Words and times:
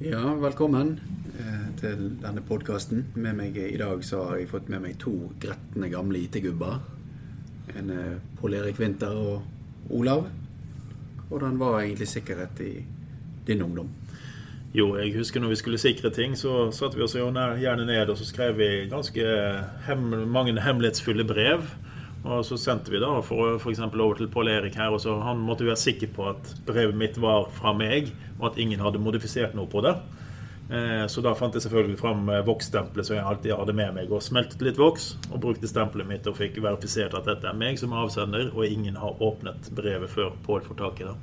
Ja, 0.00 0.22
velkommen 0.40 0.94
eh, 1.36 1.64
til 1.76 2.14
denne 2.22 2.40
podkasten. 2.40 3.02
Med 3.20 3.34
meg 3.36 3.58
i 3.60 3.76
dag 3.76 4.00
så 4.00 4.22
har 4.30 4.38
jeg 4.40 4.48
fått 4.48 4.70
med 4.72 4.80
meg 4.80 4.94
to 5.02 5.12
gretne 5.42 5.90
gamle 5.92 6.22
IT-gubber. 6.22 6.78
En 7.76 7.92
eh, 7.92 8.14
Pål 8.38 8.56
Erik 8.62 8.80
Winther 8.80 9.12
og 9.12 9.92
Olav. 9.92 10.24
Hvordan 11.28 11.60
var 11.60 11.82
egentlig 11.82 12.08
sikkerhet 12.08 12.62
i 12.64 12.70
din 13.44 13.60
ungdom? 13.60 13.90
Jo, 14.72 14.94
jeg 14.96 15.12
husker 15.18 15.44
når 15.44 15.52
vi 15.52 15.60
skulle 15.60 15.82
sikre 15.84 16.08
ting, 16.16 16.32
så 16.32 16.70
satte 16.72 16.96
vi 16.96 17.04
oss 17.04 17.18
gjerne 17.20 17.84
ned 17.84 18.08
og 18.08 18.16
så 18.16 18.24
skrev 18.24 18.56
vi 18.56 18.70
ganske 18.88 19.36
hem 19.84 20.08
mange 20.32 20.56
hemmelighetsfulle 20.64 21.28
brev. 21.28 21.68
Og 22.20 22.44
så 22.44 22.58
sendte 22.60 22.92
vi 22.92 23.00
da 23.00 23.14
for 23.24 23.70
eksempel 23.70 24.02
over 24.04 24.18
til 24.18 24.28
Pål 24.28 24.50
Erik 24.52 24.76
her, 24.76 24.92
og 24.92 25.00
så 25.00 25.16
han 25.24 25.40
måtte 25.40 25.64
være 25.64 25.80
sikker 25.80 26.10
på 26.16 26.26
at 26.34 26.54
brevet 26.68 26.96
mitt 26.96 27.16
var 27.20 27.48
fra 27.56 27.72
meg, 27.72 28.10
og 28.38 28.50
at 28.50 28.58
ingen 28.60 28.82
hadde 28.84 29.00
modifisert 29.00 29.56
noe 29.56 29.70
på 29.70 29.80
det. 29.86 29.94
Eh, 30.70 31.06
så 31.10 31.24
da 31.24 31.32
fant 31.34 31.56
jeg 31.56 31.64
selvfølgelig 31.64 31.98
fram 31.98 32.28
voksstempelet 32.46 33.08
som 33.08 33.16
jeg 33.16 33.26
alltid 33.26 33.56
hadde 33.56 33.74
med 33.74 33.96
meg, 33.96 34.12
og 34.12 34.22
smeltet 34.22 34.60
litt 34.62 34.78
voks. 34.78 35.14
og 35.32 35.40
brukte 35.40 35.70
stempelet 35.70 36.06
mitt 36.06 36.28
og 36.28 36.36
fikk 36.36 36.60
verifisert 36.62 37.16
at 37.16 37.26
dette 37.26 37.48
er 37.48 37.56
meg 37.56 37.80
som 37.80 37.96
avsender, 37.96 38.52
og 38.54 38.66
ingen 38.66 39.00
har 39.00 39.16
åpnet 39.22 39.72
brevet 39.74 40.12
før 40.12 40.34
Pål 40.44 40.62
får 40.68 40.78
tak 40.82 41.00
i 41.00 41.08
det. 41.08 41.16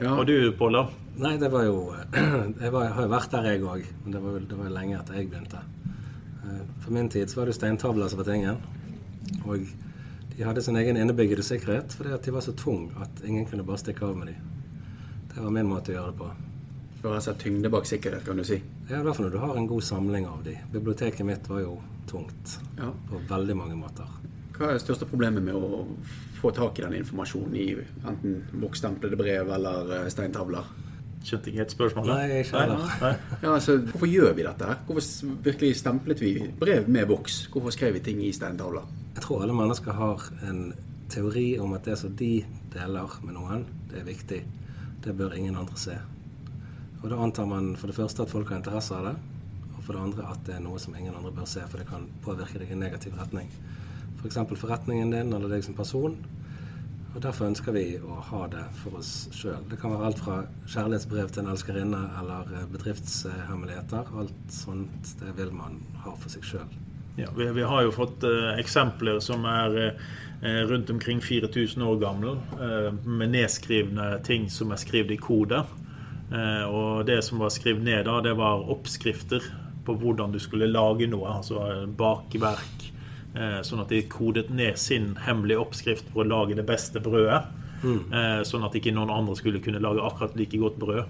Ja. 0.00 0.16
Og 0.16 0.26
du, 0.26 0.34
Pål? 0.58 0.82
Nei, 1.20 1.36
det 1.38 1.50
var 1.52 1.64
jo 1.68 1.92
Jeg 2.62 2.72
var, 2.72 2.90
har 2.96 3.06
jo 3.06 3.12
vært 3.12 3.30
der, 3.30 3.48
jeg 3.52 3.62
òg. 3.62 3.86
Men 4.04 4.16
det 4.16 4.24
var, 4.24 4.40
det 4.50 4.58
var 4.58 4.74
lenge 4.74 4.98
etter 4.98 5.20
jeg 5.20 5.30
begynte. 5.30 5.62
Eh, 6.42 6.64
for 6.82 6.90
min 6.98 7.08
tid 7.12 7.30
så 7.30 7.40
var 7.40 7.50
det 7.50 7.56
steintavler 7.56 8.10
som 8.10 8.20
var 8.20 8.28
tingen. 8.28 8.60
Og 9.46 9.70
de 10.40 10.44
hadde 10.44 10.62
sin 10.62 10.76
egen 10.76 10.96
innebyggede 10.96 11.42
sikkerhet 11.44 11.92
fordi 11.92 12.14
at 12.16 12.24
de 12.24 12.32
var 12.32 12.40
så 12.40 12.54
tung 12.56 12.86
at 12.96 13.18
ingen 13.28 13.44
kunne 13.44 13.64
bare 13.68 13.76
stikke 13.82 14.06
av 14.06 14.14
med 14.16 14.30
dem. 14.30 14.46
Det 15.34 15.42
var 15.44 15.52
min 15.52 15.68
måte 15.68 15.92
å 15.92 15.96
gjøre 15.98 16.12
det 16.14 16.16
på. 16.16 16.28
For 17.02 17.16
altså 17.18 17.34
tyngde 17.36 17.68
bak 17.68 17.84
sikkerhet, 17.84 18.24
kan 18.24 18.40
du 18.40 18.44
si? 18.48 18.56
Ja, 18.88 19.02
i 19.02 19.04
hvert 19.04 19.18
fall 19.18 19.26
når 19.26 19.34
du 19.34 19.38
har 19.42 19.58
en 19.60 19.68
god 19.68 19.84
samling 19.84 20.24
av 20.24 20.40
dem. 20.46 20.62
Biblioteket 20.72 21.28
mitt 21.28 21.50
var 21.52 21.60
jo 21.60 21.74
tungt 22.08 22.54
ja. 22.78 22.88
på 23.10 23.20
veldig 23.28 23.58
mange 23.58 23.76
måter. 23.82 24.08
Hva 24.56 24.70
er 24.70 24.78
det 24.78 24.84
største 24.86 25.10
problemet 25.10 25.44
med 25.44 25.60
å 25.60 25.82
få 26.40 26.54
tak 26.56 26.80
i 26.80 26.86
den 26.86 26.96
informasjonen 27.02 27.60
i 27.60 27.68
enten 28.08 28.40
bokstemplede 28.64 29.20
brev 29.20 29.52
eller 29.58 29.92
eh, 29.98 30.08
steintavler? 30.08 30.72
Skjønte 31.20 31.50
ikke 31.50 31.60
helt 31.60 31.74
spørsmålet. 31.74 32.10
Nei, 32.14 32.38
ikke 32.40 32.60
heller. 32.62 33.18
Ja, 33.42 33.50
altså, 33.52 33.76
hvorfor 33.90 34.08
gjør 34.08 34.32
vi 34.38 34.44
dette? 34.46 34.76
Hvorfor 34.86 35.34
virkelig 35.44 35.74
stemplet 35.76 36.22
vi 36.22 36.30
brev 36.60 36.88
med 36.88 37.10
voks? 37.10 37.42
Hvorfor 37.52 37.74
skrev 37.76 37.98
vi 37.98 38.04
ting 38.06 38.22
i 38.24 38.32
steintavler? 38.32 38.86
Jeg 39.14 39.26
tror 39.26 39.44
alle 39.44 39.56
mennesker 39.56 39.92
har 39.92 40.24
en 40.48 40.62
teori 41.10 41.58
om 41.60 41.74
at 41.76 41.84
det 41.84 41.98
som 42.00 42.14
de 42.16 42.32
deler 42.72 43.18
med 43.26 43.36
noen, 43.36 43.66
det 43.90 44.00
er 44.00 44.08
viktig. 44.08 44.40
Det 45.04 45.16
bør 45.16 45.36
ingen 45.36 45.58
andre 45.60 45.76
se. 45.80 45.98
Og 47.02 47.10
da 47.10 47.20
antar 47.20 47.48
man 47.48 47.74
for 47.80 47.90
det 47.90 47.96
første 47.96 48.24
at 48.24 48.32
folk 48.32 48.48
har 48.52 48.60
interesse 48.60 48.96
av 48.96 49.10
det, 49.10 49.14
og 49.76 49.84
for 49.84 49.96
det 49.96 50.02
andre 50.04 50.32
at 50.32 50.42
det 50.46 50.56
er 50.56 50.64
noe 50.64 50.80
som 50.80 50.96
ingen 50.96 51.16
andre 51.16 51.32
bør 51.36 51.48
se, 51.48 51.64
for 51.68 51.80
det 51.80 51.88
kan 51.88 52.08
påvirke 52.24 52.60
deg 52.60 52.72
i 52.72 52.80
negativ 52.80 53.16
retning. 53.18 53.48
F.eks. 54.20 54.36
For 54.36 54.60
forretningen 54.66 55.12
din 55.14 55.32
eller 55.32 55.52
deg 55.52 55.64
som 55.64 55.76
person. 55.76 56.16
Og 57.10 57.18
Derfor 57.24 57.48
ønsker 57.50 57.74
vi 57.74 57.84
å 57.98 58.20
ha 58.28 58.44
det 58.52 58.62
for 58.78 59.00
oss 59.00 59.26
sjøl. 59.34 59.64
Det 59.70 59.80
kan 59.80 59.90
være 59.96 60.10
alt 60.10 60.20
fra 60.22 60.36
kjærlighetsbrev 60.70 61.32
til 61.34 61.42
en 61.42 61.50
elskerinne 61.50 62.02
eller 62.20 62.52
eh, 62.54 62.68
bedriftshemmeligheter. 62.70 64.12
Alt 64.20 64.54
sånt 64.54 65.16
det 65.18 65.34
vil 65.38 65.50
man 65.54 65.80
ha 66.04 66.14
for 66.14 66.30
seg 66.30 66.46
sjøl. 66.46 66.76
Ja, 67.18 67.26
vi, 67.34 67.48
vi, 67.56 67.64
har 67.66 67.82
jo 67.82 67.90
fått 67.92 68.22
uh, 68.22 68.54
eksempler 68.60 69.18
som 69.20 69.42
er 69.50 69.74
uh, 69.90 70.60
rundt 70.70 70.92
omkring 70.94 71.18
4000 71.20 71.82
år 71.82 71.98
gamle, 72.00 72.36
uh, 72.60 72.94
med 73.04 73.34
nedskrivne 73.34 74.12
ting 74.24 74.46
som 74.52 74.70
er 74.70 74.80
skrevet 74.80 75.16
i 75.18 75.20
kode. 75.20 75.64
Og 76.30 77.02
det 77.08 77.16
som 77.26 77.40
var 77.42 77.50
skrevet 77.50 77.82
ned 77.82 78.04
da, 78.06 78.20
det 78.22 78.36
var 78.38 78.62
oppskrifter 78.70 79.42
på 79.82 79.96
hvordan 79.98 80.30
du 80.30 80.38
skulle 80.38 80.68
lage 80.70 81.08
noe. 81.10 81.26
Altså 81.40 81.88
bakverk. 81.98 82.84
Eh, 83.34 83.60
sånn 83.62 83.82
at 83.82 83.92
de 83.92 84.02
kodet 84.10 84.48
ned 84.50 84.78
sin 84.80 85.12
hemmelige 85.26 85.62
oppskrift 85.62 86.08
på 86.10 86.22
å 86.22 86.26
lage 86.26 86.56
det 86.58 86.66
beste 86.66 87.02
brødet. 87.02 87.44
Mm. 87.82 88.00
Eh, 88.12 88.40
sånn 88.48 88.64
at 88.66 88.74
ikke 88.76 88.94
noen 88.96 89.12
andre 89.14 89.36
skulle 89.38 89.62
kunne 89.62 89.82
lage 89.82 90.02
akkurat 90.02 90.34
like 90.38 90.58
godt 90.58 90.80
brød. 90.82 91.04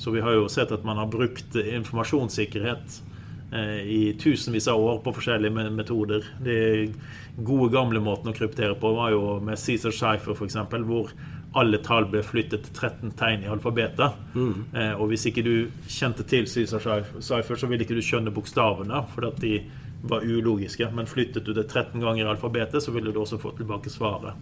Så 0.00 0.10
vi 0.14 0.24
har 0.24 0.34
jo 0.34 0.48
sett 0.48 0.72
at 0.72 0.84
man 0.84 0.98
har 0.98 1.10
brukt 1.12 1.56
informasjonssikkerhet 1.60 3.02
i 3.50 4.12
tusenvis 4.14 4.68
av 4.70 4.78
år 4.78 5.00
på 5.02 5.10
forskjellige 5.16 5.64
metoder. 5.74 6.22
De 6.38 6.86
gode, 7.34 7.72
gamle 7.74 7.98
måten 7.98 8.30
å 8.30 8.34
kryptere 8.36 8.76
på 8.78 8.92
var 8.94 9.10
jo 9.10 9.24
med 9.42 9.58
Cæsar 9.58 9.90
Scheifer, 9.90 10.36
f.eks., 10.38 10.54
hvor 10.86 11.10
alle 11.58 11.80
tall 11.82 12.06
ble 12.10 12.22
flyttet 12.22 12.68
til 12.68 12.76
13 12.76 13.14
tegn 13.18 13.44
i 13.44 13.50
alfabetet. 13.50 14.18
Mm. 14.36 14.54
Eh, 14.70 14.92
og 14.94 15.10
hvis 15.10 15.26
ikke 15.30 15.44
du 15.46 15.54
kjente 15.90 16.26
til 16.30 16.46
Cæsar 16.50 17.06
Cypher, 17.18 17.58
så 17.58 17.70
ville 17.70 17.86
ikke 17.86 17.98
du 17.98 18.04
skjønne 18.04 18.34
bokstavene, 18.34 19.02
for 19.14 19.26
at 19.30 19.40
de 19.42 19.58
var 20.02 20.24
ulogiske. 20.24 20.88
Men 20.94 21.06
flyttet 21.06 21.44
du 21.44 21.52
det 21.52 21.68
13 21.68 22.00
ganger 22.00 22.24
i 22.24 22.30
alfabetet, 22.30 22.82
så 22.82 22.94
ville 22.94 23.12
du 23.12 23.20
også 23.20 23.38
få 23.38 23.52
tilbake 23.56 23.90
svaret. 23.90 24.34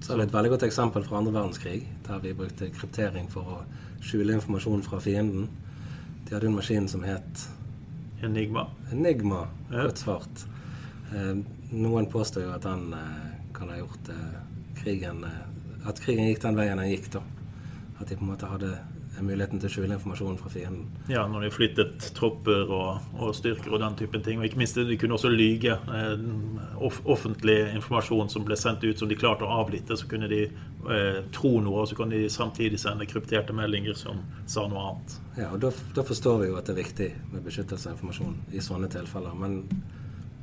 Så 0.00 0.12
er 0.12 0.20
det 0.20 0.28
et 0.28 0.34
veldig 0.34 0.50
godt 0.54 0.66
eksempel 0.68 1.04
fra 1.04 1.18
andre 1.18 1.32
verdenskrig, 1.34 1.82
der 2.06 2.20
vi 2.22 2.34
brukte 2.36 2.70
kryptering 2.72 3.28
for 3.32 3.56
å 3.56 3.58
skjule 4.00 4.36
informasjon 4.36 4.84
fra 4.84 5.00
fienden. 5.00 5.48
De 6.26 6.34
hadde 6.34 6.48
en 6.48 6.56
maskin 6.56 6.88
som 6.88 7.04
het 7.04 7.46
Enigma. 8.22 8.66
Enigma, 8.92 9.46
Godt 9.70 9.98
svart. 9.98 10.44
Eh, 11.14 11.36
noen 11.72 12.08
påstår 12.12 12.44
jo 12.44 12.50
at 12.52 12.66
han 12.68 12.92
eh, 12.92 13.30
kan 13.56 13.72
ha 13.72 13.78
gjort 13.80 14.10
eh, 14.12 14.40
krigen 14.82 15.24
at 15.88 16.00
krigen 16.04 16.28
gikk 16.28 16.42
den 16.42 16.58
veien 16.58 16.80
den 16.80 16.90
gikk. 16.90 17.10
da. 17.14 17.22
At 18.00 18.08
de 18.08 18.16
på 18.16 18.24
en 18.24 18.32
måte 18.32 18.48
hadde 18.48 18.74
muligheten 19.18 19.60
til 19.60 19.68
å 19.68 19.72
skjule 19.72 19.96
informasjonen 19.96 20.38
fra 20.40 20.50
fienden. 20.52 20.86
Ja, 21.10 21.26
når 21.28 21.44
de 21.44 21.50
flyttet 21.52 22.06
tropper 22.16 22.70
og, 22.70 23.10
og, 23.18 23.32
styrker 23.36 23.74
og 23.74 23.82
den 23.82 23.96
typen 23.98 24.22
ting. 24.24 24.40
Og 24.40 24.46
ikke 24.46 24.60
minst, 24.62 24.78
de 24.78 24.98
kunne 25.00 25.16
også 25.18 25.32
lyge. 25.32 25.76
Eh, 25.76 26.24
off 26.80 27.00
offentlig 27.10 27.58
informasjon 27.74 28.30
som 28.32 28.46
ble 28.46 28.56
sendt 28.58 28.86
ut 28.86 28.98
som 29.02 29.10
de 29.10 29.18
klarte 29.18 29.46
å 29.46 29.60
avlytte, 29.60 29.98
så 29.98 30.08
kunne 30.10 30.30
de 30.30 30.42
eh, 30.46 31.20
tro 31.34 31.52
noe, 31.60 31.82
og 31.82 31.90
så 31.90 31.98
kunne 31.98 32.16
de 32.16 32.30
samtidig 32.32 32.80
sende 32.80 33.08
krypterte 33.10 33.56
meldinger 33.56 33.98
som 33.98 34.22
sa 34.46 34.66
noe 34.70 34.86
annet. 34.88 35.18
Ja, 35.40 35.50
og 35.50 35.60
da, 35.66 35.72
da 35.96 36.06
forstår 36.06 36.44
vi 36.44 36.50
jo 36.50 36.58
at 36.60 36.70
det 36.70 36.76
er 36.76 36.82
viktig 36.82 37.10
med 37.34 37.44
beskyttelse 37.46 37.90
av 37.90 37.98
informasjon 37.98 38.38
i 38.54 38.64
sånne 38.64 38.90
tilfeller. 38.92 39.36
Men 39.36 39.62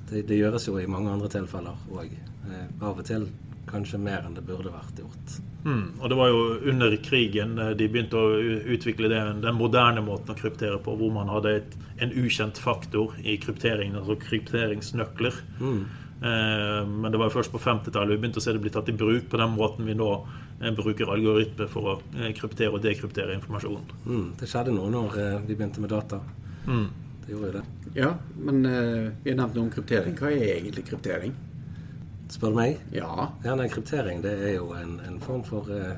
det, 0.09 0.27
det 0.29 0.39
gjøres 0.39 0.69
jo 0.69 0.77
i 0.79 0.88
mange 0.91 1.11
andre 1.13 1.31
tilfeller 1.31 1.88
òg. 1.95 2.13
Eh, 2.47 2.66
av 2.81 2.94
og 2.94 3.06
til 3.07 3.29
kanskje 3.69 4.00
mer 4.01 4.25
enn 4.25 4.35
det 4.38 4.45
burde 4.47 4.73
vært 4.73 5.01
gjort. 5.01 5.38
Mm. 5.67 6.00
Og 6.00 6.09
det 6.09 6.17
var 6.19 6.31
jo 6.31 6.41
under 6.72 6.95
krigen 7.03 7.57
eh, 7.59 7.73
de 7.78 7.89
begynte 7.91 8.19
å 8.19 8.39
utvikle 8.75 9.11
det, 9.11 9.22
den 9.44 9.59
moderne 9.59 10.03
måten 10.05 10.33
å 10.33 10.38
kryptere 10.38 10.79
på, 10.83 10.95
hvor 11.00 11.13
man 11.16 11.31
hadde 11.31 11.55
et, 11.59 11.77
en 12.03 12.13
ukjent 12.16 12.59
faktor 12.61 13.16
i 13.23 13.38
krypteringen, 13.41 14.00
altså 14.00 14.17
krypteringsnøkler. 14.22 15.41
Mm. 15.59 15.81
Eh, 16.17 16.81
men 16.88 17.11
det 17.11 17.19
var 17.19 17.29
jo 17.29 17.38
først 17.38 17.53
på 17.53 17.61
50-tallet 17.61 18.16
vi 18.16 18.22
begynte 18.23 18.41
å 18.41 18.45
se 18.45 18.56
det 18.56 18.63
bli 18.63 18.73
tatt 18.73 18.89
i 18.89 18.95
bruk 18.97 19.27
på 19.31 19.41
den 19.41 19.57
måten 19.57 19.89
vi 19.89 19.97
nå 19.97 20.11
eh, 20.17 20.72
bruker 20.77 21.11
algoritmer 21.13 21.72
for 21.72 21.94
å 21.94 21.97
eh, 22.16 22.31
kryptere 22.38 22.73
og 22.73 22.85
dekryptere 22.85 23.35
informasjon. 23.38 23.83
Mm. 24.07 24.29
Det 24.39 24.50
skjedde 24.50 24.77
noe 24.77 24.94
når 24.94 25.19
vi 25.44 25.53
begynte 25.53 25.83
med 25.83 25.94
data. 25.94 26.22
Mm. 26.67 26.88
Det 27.27 27.33
gjorde 27.33 27.47
jo 27.47 27.53
det. 27.57 27.66
Ja, 27.97 28.13
men 28.39 28.66
eh, 28.66 29.11
vi 29.23 29.31
har 29.33 29.38
nevnt 29.41 29.57
noe 29.57 29.67
om 29.67 29.72
kryptering. 29.73 30.16
Hva 30.16 30.31
er 30.31 30.53
egentlig 30.53 30.85
kryptering? 30.88 31.33
Spør 32.29 32.51
du 32.51 32.59
meg? 32.59 32.79
Ja. 32.91 33.29
ja 33.43 33.55
nei, 33.55 33.69
kryptering 33.71 34.21
det 34.25 34.33
er 34.49 34.55
jo 34.57 34.71
en, 34.75 34.97
en 35.07 35.19
form 35.23 35.43
for 35.47 35.69
eh, 35.71 35.95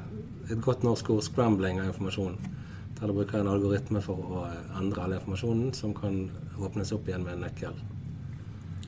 et 0.49 0.59
godt 0.61 0.85
norsk 0.85 1.09
ord 1.15 1.23
scrambling 1.25 1.81
av 1.81 1.89
informasjon. 1.89 2.37
Der 2.99 3.07
du 3.07 3.15
bruker 3.15 3.39
en 3.39 3.49
algoritme 3.49 4.01
for 4.03 4.21
å 4.21 4.43
eh, 4.49 4.59
endre 4.79 5.05
all 5.05 5.15
informasjonen 5.17 5.73
som 5.77 5.95
kan 5.97 6.27
åpnes 6.59 6.93
opp 6.93 7.09
igjen 7.09 7.25
med 7.25 7.37
en 7.37 7.47
nøkkel. 7.47 7.81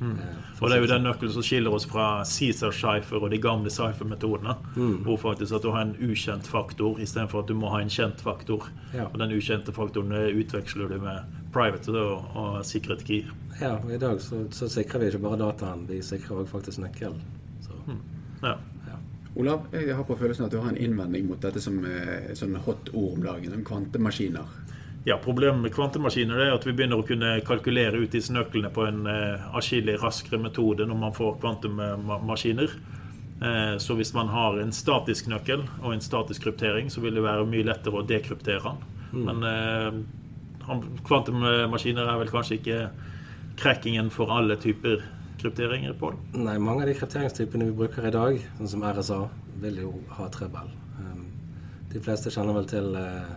Mm. 0.02 0.14
Eh, 0.18 0.38
og 0.62 0.70
Det 0.70 0.78
er 0.78 0.84
jo 0.84 0.92
den 0.94 1.04
nøkkelen 1.06 1.34
som 1.34 1.46
skiller 1.46 1.74
oss 1.78 1.90
fra 1.90 2.08
Caesar 2.30 2.74
Cypher 2.78 3.26
og 3.26 3.34
de 3.34 3.42
gamle 3.42 3.74
Cypher-metodene. 3.74 4.56
Mm. 4.76 4.96
Hvor 5.08 5.18
faktisk 5.26 5.58
at 5.58 5.66
du 5.66 5.74
har 5.74 5.88
en 5.88 5.98
ukjent 5.98 6.50
faktor 6.50 7.02
istedenfor 7.02 7.42
at 7.42 7.50
du 7.50 7.58
må 7.58 7.74
ha 7.74 7.82
en 7.82 7.90
kjent 7.90 8.22
faktor. 8.22 8.70
Ja. 8.94 9.10
Og 9.10 9.18
den 9.22 9.34
ukjente 9.34 9.74
faktoren 9.74 10.14
utveksler 10.14 10.94
du 10.94 11.00
med 11.02 11.41
private 11.54 11.94
og, 11.98 12.36
og 12.36 12.66
secret 12.66 13.06
key. 13.08 13.24
Ja, 13.60 13.76
og 13.78 13.94
i 13.94 14.00
dag 14.02 14.22
så, 14.22 14.46
så 14.56 14.70
sikrer 14.72 15.04
vi 15.04 15.12
ikke 15.12 15.24
bare 15.26 15.40
dataen, 15.44 15.86
vi 15.90 16.02
sikrer 16.06 16.42
også 16.42 16.58
faktisk 16.58 16.84
nøkkelen. 16.84 17.22
Mm. 17.88 18.02
Ja. 18.44 18.56
ja. 18.88 18.98
Olav, 19.36 19.68
jeg 19.74 19.96
har 19.96 20.06
på 20.06 20.18
følelsen 20.20 20.46
at 20.46 20.54
du 20.54 20.60
har 20.62 20.70
en 20.70 20.78
innvending 20.78 21.28
mot 21.30 21.42
dette 21.42 21.62
som 21.64 21.80
er 21.88 22.34
sånn 22.38 22.58
hot 22.66 22.92
ord 22.94 23.18
om 23.18 23.26
dagen, 23.26 23.56
om 23.58 23.66
kvantemaskiner. 23.66 24.58
Ja, 25.04 25.18
Problemet 25.18 25.64
med 25.64 25.74
kvantemaskiner 25.74 26.44
er 26.44 26.52
at 26.54 26.66
vi 26.68 26.76
begynner 26.78 27.02
å 27.02 27.06
kunne 27.06 27.40
kalkulere 27.46 28.04
ut 28.04 28.14
disse 28.14 28.34
nøklene 28.36 28.70
på 28.74 28.86
en 28.86 29.08
eh, 29.10 29.48
atskillig 29.58 29.98
raskere 30.02 30.38
metode 30.42 30.86
når 30.86 31.00
man 31.08 31.16
får 31.18 31.40
kvantemaskiner. 31.42 32.76
Eh, 33.42 33.78
så 33.82 33.98
hvis 33.98 34.14
man 34.14 34.30
har 34.30 34.60
en 34.62 34.74
statisk 34.76 35.32
nøkkel 35.32 35.64
og 35.82 35.96
en 35.96 36.06
statisk 36.06 36.46
kryptering, 36.46 36.92
så 36.94 37.02
vil 37.02 37.18
det 37.18 37.26
være 37.26 37.50
mye 37.50 37.66
lettere 37.66 37.98
å 37.98 38.06
dekryptere 38.06 38.62
den. 38.62 38.84
Mm. 39.12 39.24
Men 39.26 39.48
eh, 39.50 39.98
Kvantummaskiner 40.66 42.08
er 42.08 42.22
vel 42.22 42.32
kanskje 42.32 42.60
ikke 42.60 42.80
krekkingen 43.62 44.12
for 44.14 44.32
alle 44.34 44.58
typer 44.62 45.04
krypteringer 45.42 45.94
på 45.98 46.12
det? 46.14 46.42
Nei, 46.46 46.58
mange 46.62 46.86
av 46.86 46.92
de 46.92 46.98
krypteringstypene 47.00 47.70
vi 47.70 47.78
bruker 47.82 48.08
i 48.08 48.14
dag, 48.14 48.42
sånn 48.60 48.74
som 48.76 48.86
RSA, 48.86 49.22
vil 49.62 49.80
jo 49.84 49.94
ha 50.18 50.28
trøbbel. 50.34 50.70
Um, 51.02 51.26
de 51.92 52.02
fleste 52.04 52.34
kjenner 52.34 52.58
vel 52.58 52.70
til 52.70 52.94
uh, 52.98 53.34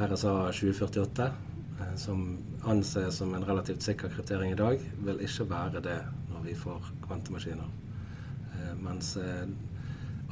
RSA 0.00 0.52
2048, 0.52 1.28
eh, 1.80 1.96
som 1.96 2.24
anses 2.64 3.16
som 3.16 3.34
en 3.34 3.44
relativt 3.44 3.82
sikker 3.82 4.08
kryptering 4.08 4.52
i 4.52 4.58
dag, 4.58 4.80
vil 5.04 5.20
ikke 5.20 5.48
være 5.50 5.82
det 5.84 5.98
når 6.32 6.46
vi 6.46 6.54
får 6.58 6.92
kvantemaskiner. 7.06 7.68
Eh, 8.54 8.72
mens 8.80 9.16
eh, 9.16 9.46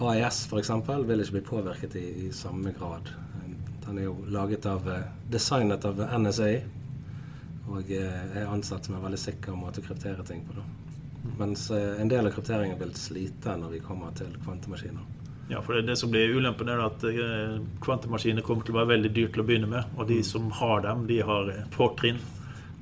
AIS 0.01 0.47
f.eks. 0.49 0.73
vil 1.07 1.21
ikke 1.21 1.37
bli 1.39 1.45
påvirket 1.51 1.97
i, 2.01 2.07
i 2.27 2.33
samme 2.33 2.73
grad. 2.73 3.13
Den 3.91 3.99
er 3.99 4.07
jo 4.07 4.17
laget 4.31 4.67
av, 4.71 4.87
designet 5.27 5.85
av 5.89 5.99
NSA 6.23 6.51
og 7.71 7.89
er 7.91 8.47
ansett 8.47 8.87
som 8.87 8.95
en 8.95 9.03
veldig 9.03 9.19
sikker 9.19 9.57
måte 9.59 9.83
å 9.83 9.87
kryptere 9.89 10.23
ting 10.27 10.45
på. 10.47 10.55
Da. 10.55 10.63
Mens 11.41 11.65
en 11.75 12.11
del 12.11 12.27
av 12.29 12.35
krypteringen 12.37 12.79
vil 12.79 12.95
slite 12.95 13.57
når 13.59 13.75
vi 13.75 13.81
kommer 13.83 14.15
til 14.15 14.31
kvantemaskiner. 14.45 15.09
Ja, 15.51 15.59
for 15.67 15.75
det, 15.75 15.89
det 15.91 15.97
som 15.99 16.11
blir 16.15 16.37
ulempen, 16.39 16.71
er 16.71 16.85
at 16.85 17.03
eh, 17.11 17.59
kvantemaskiner 17.83 18.47
kommer 18.47 18.63
til 18.63 18.77
å 18.77 18.79
være 18.79 18.93
veldig 18.93 19.11
dyrt 19.17 19.35
til 19.35 19.43
å 19.43 19.47
begynne 19.49 19.71
med. 19.75 19.97
Og 19.99 20.07
de 20.07 20.21
mm. 20.21 20.27
som 20.31 20.47
har 20.61 20.85
dem, 20.87 21.09
de 21.11 21.19
har 21.27 21.51
fortrinn. 21.75 22.21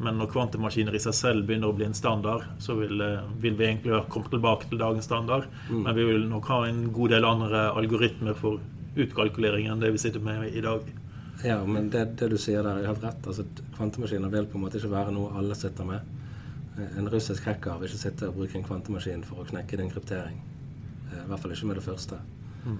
Men 0.05 0.21
når 0.21 0.29
kvantemaskiner 0.35 0.95
i 0.95 1.01
seg 1.03 1.17
selv 1.17 1.49
begynner 1.49 1.73
å 1.73 1.79
bli 1.79 1.89
en 1.89 1.97
standard, 1.97 2.45
så 2.61 2.77
vil, 2.77 3.01
eh, 3.01 3.31
vil 3.41 3.57
vi 3.57 3.71
egentlig 3.71 3.97
ha 3.97 4.05
kommet 4.13 4.37
tilbake 4.37 4.69
til 4.69 4.85
dagens 4.85 5.09
standard. 5.09 5.49
Mm. 5.71 5.81
Men 5.87 5.97
vi 5.97 6.05
vil 6.11 6.29
nok 6.29 6.53
ha 6.53 6.67
en 6.69 6.85
god 6.93 7.17
del 7.17 7.33
andre 7.33 7.71
algoritmer 7.73 8.37
for 8.37 8.61
utkalkulering 9.05 9.69
enn 9.71 9.83
det 9.83 9.93
vi 9.95 10.00
sitter 10.03 10.23
med 10.25 10.49
i 10.50 10.62
dag. 10.65 10.87
Ja, 11.45 11.59
men 11.65 11.91
det, 11.91 12.05
det 12.19 12.29
du 12.33 12.39
sier 12.41 12.65
der, 12.67 12.81
er 12.81 12.91
helt 12.91 13.03
rett. 13.05 13.27
Altså, 13.27 13.45
kvantemaskiner 13.77 14.31
vil 14.33 14.49
på 14.50 14.59
en 14.59 14.65
måte 14.67 14.81
ikke 14.81 14.91
være 14.93 15.15
noe 15.15 15.33
alle 15.39 15.56
sitter 15.59 15.87
med. 15.87 16.15
En 16.99 17.11
russisk 17.11 17.47
hacker 17.47 17.79
vil 17.79 17.91
ikke 17.91 18.00
sitte 18.00 18.29
og 18.31 18.39
bruke 18.39 18.59
en 18.59 18.67
kvantemaskin 18.67 19.25
for 19.27 19.43
å 19.43 19.47
knekke 19.47 19.79
din 19.81 19.91
kryptering. 19.91 20.39
Eh, 21.11 21.25
I 21.25 21.27
hvert 21.31 21.43
fall 21.43 21.55
ikke 21.55 21.71
med 21.71 21.81
det 21.81 21.87
første. 21.87 22.19
Mm. 22.65 22.79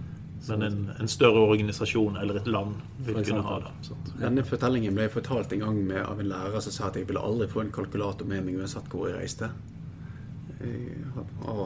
Men 0.49 0.62
en, 0.62 0.76
en, 1.00 1.11
større 1.11 1.41
organisasjon 1.50 2.17
eller 2.20 2.38
et 2.38 2.47
land 2.47 2.76
vil 3.06 3.17
kunne 3.26 3.43
ha 3.43 3.56
det. 3.65 3.73
Denne 4.20 4.44
fortellingen 4.47 4.94
ble 4.94 5.09
fortalt 5.11 5.55
en 5.55 5.65
gang 5.65 5.81
med, 5.82 6.03
av 6.05 6.20
en 6.23 6.31
lærer 6.31 6.62
som 6.62 6.75
sa 6.75 6.91
at 6.91 6.99
jeg 6.99 7.09
ville 7.09 7.23
aldri 7.23 7.49
få 7.50 7.65
en 7.65 7.73
kalkulator 7.75 8.29
med 8.29 8.47
meg 8.47 8.61
uansett 8.61 8.87
hvor 8.93 9.11
jeg 9.11 9.19
reiste 9.19 9.50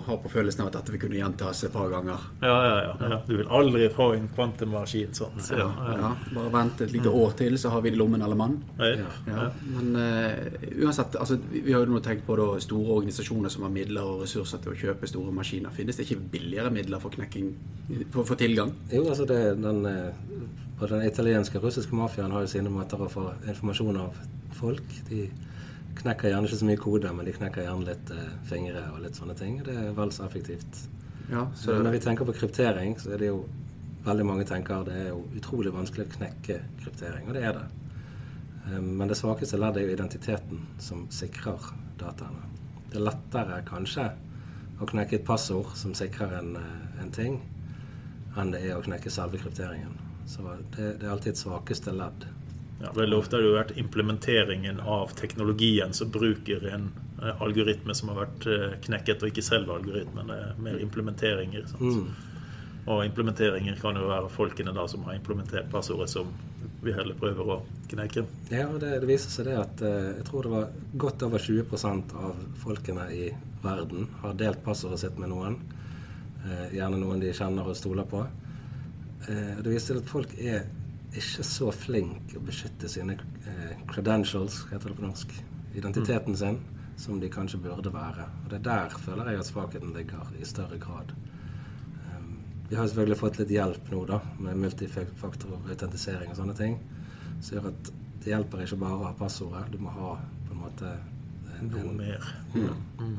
har 0.06 0.16
på 0.22 0.28
følelsen 0.28 0.62
av 0.62 0.68
at 0.68 0.76
dette 0.78 0.92
vil 0.94 1.00
kunne 1.04 1.18
gjentas 1.18 1.62
et 1.64 1.72
par 1.72 1.88
ganger. 1.92 2.24
Ja, 2.42 2.56
ja, 2.66 2.74
ja. 2.84 3.10
ja. 3.12 3.18
Du 3.26 3.34
vil 3.38 3.48
aldri 3.48 3.88
få 3.92 4.08
en 4.16 4.28
kvantemaskin 4.32 5.14
sånn. 5.16 5.38
Så, 5.42 5.58
ja, 5.58 5.68
ja. 5.98 6.10
Bare 6.34 6.52
vent 6.52 6.82
et 6.84 6.92
lite 6.94 7.12
år 7.12 7.36
til, 7.38 7.56
så 7.60 7.72
har 7.72 7.84
vi 7.84 7.92
det 7.92 7.98
i 7.98 8.00
lommen 8.00 8.24
alle 8.24 8.36
mann. 8.38 8.58
Men 8.78 9.94
uh, 9.96 10.58
uansett, 10.84 11.16
altså, 11.20 11.38
vi 11.52 11.72
har 11.72 11.84
jo 11.84 11.92
nå 11.94 12.02
tenkt 12.04 12.26
på 12.26 12.36
da, 12.38 12.48
store 12.62 12.98
organisasjoner 12.98 13.52
som 13.52 13.66
har 13.66 13.72
midler 13.74 14.08
og 14.08 14.24
ressurser 14.26 14.62
til 14.62 14.74
å 14.74 14.78
kjøpe 14.84 15.10
store 15.10 15.34
maskiner. 15.36 15.74
Finnes 15.76 15.98
det 15.98 16.08
ikke 16.08 16.20
billigere 16.36 16.72
midler 16.74 17.02
for 17.02 17.14
knekking, 17.14 17.54
for, 18.10 18.26
for 18.26 18.38
tilgang? 18.40 18.74
Jo, 18.92 19.06
altså 19.12 19.28
det, 19.28 19.40
den, 19.62 19.86
eh, 19.88 20.36
både 20.80 20.98
den 20.98 21.08
italienske 21.08 21.60
og 21.60 21.68
russiske 21.68 21.96
mafiaen 21.96 22.34
har 22.34 22.44
jo 22.44 22.52
sine 22.52 22.72
måter 22.72 23.00
å 23.00 23.10
få 23.12 23.30
informasjon 23.46 24.02
av 24.04 24.20
folk. 24.58 25.00
De 25.08 25.26
knekker 26.00 26.32
gjerne 26.32 26.48
ikke 26.48 26.60
så 26.60 26.68
mye 26.68 26.80
kode, 26.80 27.12
men 27.14 27.28
de 27.28 27.34
knekker 27.36 27.66
gjerne 27.66 27.88
litt 27.88 28.12
eh, 28.14 28.30
fingre 28.48 28.84
og 28.92 29.02
litt 29.04 29.18
sånne 29.18 29.36
ting. 29.38 29.58
Det 29.66 29.74
er 29.76 29.92
vel 29.96 30.12
så 30.14 30.26
effektivt. 30.26 30.86
Ja, 31.30 31.46
så 31.56 31.78
når 31.78 31.96
vi 31.96 32.00
tenker 32.04 32.28
på 32.28 32.34
kryptering, 32.36 32.96
så 33.00 33.14
er 33.14 33.22
det 33.22 33.30
jo 33.30 33.44
veldig 34.04 34.26
mange 34.26 34.46
tenker 34.48 34.82
det 34.86 34.96
er 34.98 35.08
jo 35.12 35.22
utrolig 35.38 35.72
vanskelig 35.74 36.08
å 36.08 36.14
knekke 36.16 36.58
kryptering, 36.82 37.28
og 37.28 37.36
det 37.36 37.44
er 37.46 37.56
det. 37.60 37.68
Um, 38.66 38.92
men 38.98 39.10
det 39.10 39.18
svakeste 39.18 39.58
leddet 39.58 39.82
er 39.82 39.88
jo 39.88 39.96
identiteten 39.96 40.66
som 40.82 41.06
sikrer 41.14 41.70
dataene. 42.00 42.48
Det 42.90 42.98
er 43.00 43.06
lettere 43.06 43.62
kanskje 43.66 44.10
å 44.82 44.88
knekke 44.88 45.20
et 45.20 45.26
passord 45.26 45.72
som 45.78 45.94
sikrer 45.94 46.34
en, 46.40 46.56
eh, 46.56 47.02
en 47.02 47.10
ting, 47.14 47.40
enn 48.36 48.50
det 48.52 48.64
er 48.66 48.76
å 48.76 48.84
knekke 48.84 49.10
selve 49.10 49.38
krypteringen. 49.38 49.94
Så 50.26 50.42
det, 50.74 50.98
det 51.00 51.06
er 51.06 51.12
alltid 51.14 51.32
et 51.32 51.42
svakeste 51.42 51.94
ledd. 51.94 52.26
Ja, 52.82 52.90
veldig 52.94 53.16
ofte 53.16 53.36
har 53.36 53.44
det 53.44 53.48
jo 53.50 53.54
vært 53.54 53.76
implementeringen 53.78 54.80
av 54.90 55.12
teknologien 55.14 55.92
som 55.94 56.10
bruker 56.10 56.64
en 56.66 56.88
eh, 57.22 57.42
algoritme 57.44 57.94
som 57.94 58.10
har 58.10 58.24
vært 58.24 58.46
eh, 58.50 58.72
knekket, 58.88 59.22
og 59.22 59.30
ikke 59.30 59.44
selve 59.46 59.76
algoritmen. 59.76 60.32
Det 60.32 60.38
er 60.48 60.58
mer 60.66 60.80
implementeringer. 60.82 61.68
Mm. 61.78 62.08
Og 62.90 63.04
implementeringer 63.06 63.78
kan 63.78 64.00
jo 64.00 64.08
være 64.10 64.32
folkene 64.34 64.74
da 64.74 64.88
som 64.90 65.06
har 65.06 65.14
implementert 65.14 65.70
passordet, 65.70 66.10
som 66.10 66.34
vi 66.82 66.96
heller 66.96 67.14
prøver 67.14 67.54
å 67.54 67.60
knekke. 67.92 68.26
Ja, 68.50 68.66
og 68.66 68.80
det, 68.82 68.96
det 69.04 69.12
viser 69.12 69.30
seg 69.30 69.52
det 69.52 69.56
at 69.62 69.86
eh, 69.86 70.10
jeg 70.16 70.26
tror 70.26 70.48
det 70.48 70.54
var 70.56 70.76
godt 71.06 71.26
over 71.28 71.46
20% 71.46 72.18
av 72.18 72.44
folkene 72.64 73.08
i 73.14 73.30
verden 73.62 74.10
har 74.24 74.34
delt 74.42 74.64
passordet 74.66 75.04
sitt 75.04 75.22
med 75.22 75.30
noen. 75.30 75.60
Gjerne 76.74 76.98
noen 76.98 77.20
de 77.22 77.28
kjenner 77.30 77.68
og 77.70 77.76
stoler 77.78 78.02
på. 78.10 78.24
Det 79.22 79.70
viser 79.70 80.00
at 80.00 80.08
folk 80.10 80.32
er 80.34 80.64
ikke 81.12 81.44
så 81.44 81.70
flink 81.74 82.32
å 82.36 82.42
beskytte 82.44 82.88
sine 82.88 83.16
eh, 83.48 83.74
credentials, 83.90 84.62
heter 84.70 84.92
det 84.92 84.98
på 84.98 85.04
norsk, 85.04 85.34
identiteten 85.76 86.36
sin, 86.36 86.60
som 87.00 87.20
de 87.20 87.30
kanskje 87.32 87.60
burde 87.60 87.92
være. 87.92 88.28
Og 88.44 88.50
Det 88.50 88.60
er 88.60 88.64
der 88.68 88.96
føler 89.00 89.30
jeg 89.30 89.42
at 89.42 89.50
svakheten 89.50 89.92
ligger 89.96 90.32
i 90.40 90.48
større 90.48 90.78
grad. 90.80 91.12
Um, 92.08 92.38
vi 92.68 92.76
har 92.76 92.86
selvfølgelig 92.86 93.20
fått 93.20 93.40
litt 93.40 93.52
hjelp 93.52 93.92
nå 93.92 94.04
da, 94.08 94.20
med 94.38 94.60
multifaktorautentisering 94.64 96.32
og 96.32 96.40
sånne 96.40 96.56
ting. 96.56 96.78
Som 97.40 97.58
gjør 97.58 97.70
at 97.72 97.92
det 98.22 98.32
hjelper 98.32 98.64
ikke 98.64 98.80
bare 98.80 99.00
å 99.00 99.06
ha 99.10 99.14
passordet, 99.18 99.66
du 99.72 99.80
må 99.82 99.92
ha 99.92 100.14
på 100.46 100.54
en 100.54 100.62
måte 100.62 100.96
en, 101.58 101.72
noe 101.72 101.94
mer. 101.96 102.32
Mm. 102.54 102.68
Mm. 103.00 103.16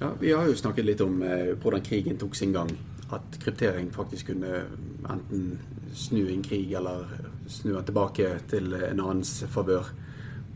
Ja, 0.00 0.12
Vi 0.20 0.32
har 0.32 0.46
jo 0.48 0.58
snakket 0.58 0.86
litt 0.86 1.00
om 1.04 1.22
eh, 1.24 1.54
hvordan 1.54 1.84
krigen 1.84 2.18
tok 2.20 2.34
sin 2.36 2.54
gang 2.56 2.70
at 3.14 3.38
kryptering 3.42 3.92
faktisk 3.94 4.32
kunne 4.32 4.64
enten 5.06 5.58
snu 5.94 6.26
en 6.28 6.42
krig 6.42 6.72
eller 6.72 7.06
snu 7.46 7.74
den 7.74 7.84
tilbake 7.88 8.30
til 8.50 8.74
en 8.74 9.00
annens 9.00 9.44
favør. 9.52 9.90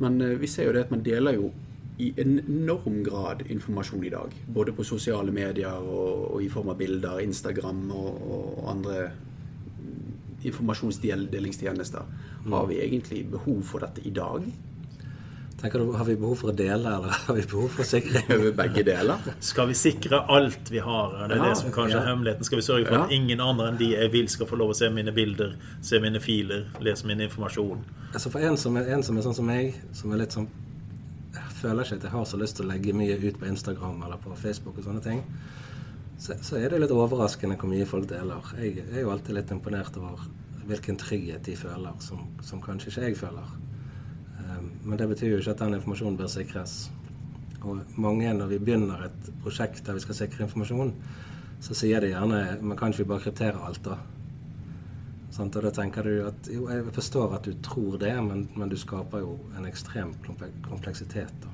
Men 0.00 0.20
eh, 0.20 0.38
vi 0.40 0.48
ser 0.50 0.68
jo 0.68 0.76
det 0.76 0.86
at 0.86 0.94
man 0.94 1.04
deler 1.04 1.36
jo 1.36 1.50
i 2.00 2.14
enorm 2.16 3.02
grad 3.04 3.42
informasjon 3.52 4.04
i 4.04 4.12
dag. 4.12 4.32
Både 4.48 4.72
på 4.72 4.84
sosiale 4.84 5.32
medier 5.32 5.76
og, 5.76 6.30
og 6.34 6.42
i 6.42 6.48
form 6.48 6.72
av 6.72 6.78
bilder, 6.80 7.20
Instagram 7.20 7.90
og, 7.92 8.22
og 8.32 8.70
andre 8.72 9.10
informasjonsdelingstjenester. 10.48 12.06
Har 12.48 12.66
vi 12.66 12.80
egentlig 12.80 13.26
behov 13.30 13.62
for 13.68 13.84
dette 13.84 14.06
i 14.08 14.14
dag? 14.16 14.46
Tenker 15.60 15.78
du, 15.78 15.92
Har 15.92 16.04
vi 16.04 16.16
behov 16.16 16.38
for 16.40 16.52
å 16.52 16.54
dele, 16.56 16.88
eller 16.96 17.16
har 17.26 17.36
vi 17.36 17.42
behov 17.50 17.68
for 17.74 17.84
sikring? 17.84 18.30
Begge 18.56 18.84
deler. 18.86 19.26
Skal 19.44 19.68
vi 19.68 19.76
sikre 19.76 20.22
alt 20.32 20.70
vi 20.72 20.80
har? 20.80 21.12
Det 21.28 21.36
er 21.36 21.42
ja, 21.42 21.50
det 21.50 21.58
som 21.60 21.74
kanskje 21.74 21.98
ja. 21.98 22.00
er 22.00 22.08
hemmeligheten. 22.08 22.48
Skal 22.48 22.62
vi 22.62 22.64
sørge 22.64 22.88
for 22.88 22.96
ja. 22.96 23.02
at 23.04 23.14
ingen 23.14 23.44
andre 23.44 23.68
enn 23.68 23.78
de 23.80 23.90
jeg 23.92 24.12
vil, 24.14 24.30
skal 24.32 24.48
få 24.48 24.56
lov 24.60 24.72
å 24.72 24.78
se 24.78 24.88
mine 24.94 25.12
bilder, 25.16 25.52
se 25.84 26.00
mine 26.00 26.22
filer, 26.24 26.64
lese 26.80 27.08
min 27.10 27.20
informasjon? 27.26 27.84
Altså 28.14 28.32
For 28.32 28.48
en 28.48 28.56
som, 28.60 28.80
er, 28.80 28.88
en 28.96 29.04
som 29.04 29.20
er 29.20 29.28
sånn 29.28 29.36
som 29.36 29.50
meg, 29.52 29.76
som 29.96 30.14
er 30.14 30.24
litt 30.24 30.34
sånn 30.34 30.48
Jeg 31.36 31.56
føler 31.60 31.84
ikke 31.84 32.00
at 32.00 32.06
jeg 32.08 32.14
har 32.16 32.28
så 32.28 32.40
lyst 32.40 32.56
til 32.58 32.64
å 32.64 32.72
legge 32.72 32.96
mye 32.96 33.20
ut 33.20 33.36
på 33.38 33.48
Instagram 33.52 34.00
eller 34.06 34.20
på 34.22 34.32
Facebook 34.40 34.80
og 34.80 34.86
sånne 34.88 35.04
ting. 35.04 35.20
Så, 36.20 36.34
så 36.44 36.56
er 36.56 36.72
det 36.72 36.80
litt 36.80 36.92
overraskende 36.92 37.60
hvor 37.60 37.68
mye 37.68 37.86
folk 37.88 38.08
deler. 38.08 38.54
Jeg 38.56 38.86
er 38.88 39.04
jo 39.04 39.12
alltid 39.12 39.36
litt 39.36 39.52
imponert 39.52 39.96
over 40.00 40.24
hvilken 40.70 40.96
trygghet 41.00 41.44
de 41.44 41.56
føler, 41.58 41.92
som, 42.00 42.24
som 42.44 42.62
kanskje 42.64 42.90
ikke 42.94 43.10
jeg 43.10 43.20
føler. 43.20 43.52
Men 44.84 45.00
det 45.00 45.08
betyr 45.10 45.34
jo 45.34 45.40
ikke 45.42 45.54
at 45.54 45.62
den 45.64 45.76
informasjonen 45.76 46.16
bør 46.18 46.30
sikres. 46.32 46.78
Og 47.60 47.82
mange, 48.00 48.30
når 48.32 48.54
vi 48.54 48.60
begynner 48.62 49.04
et 49.10 49.28
prosjekt 49.44 49.84
der 49.86 49.98
vi 49.98 50.04
skal 50.04 50.16
sikre 50.22 50.46
informasjon, 50.46 50.94
så 51.60 51.76
sier 51.76 52.00
de 52.00 52.14
gjerne 52.14 52.56
Men 52.62 52.76
kan 52.78 52.92
ikke 52.92 53.02
vi 53.02 53.10
bare 53.10 53.24
kryptere 53.26 53.66
alt, 53.66 53.82
da? 53.84 53.98
Sånn, 55.30 55.52
og 55.52 55.62
da 55.62 55.70
tenker 55.70 56.06
du 56.06 56.14
at 56.26 56.48
jo, 56.50 56.64
jeg 56.72 56.88
forstår 56.96 57.36
at 57.36 57.44
du 57.46 57.52
tror 57.62 58.00
det, 58.00 58.16
men, 58.24 58.48
men 58.58 58.72
du 58.72 58.76
skaper 58.80 59.22
jo 59.22 59.36
en 59.58 59.68
ekstrem 59.68 60.16
kompleksitet. 60.66 61.30
da. 61.44 61.52